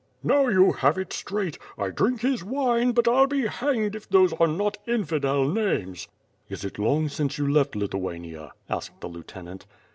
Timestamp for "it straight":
0.97-1.59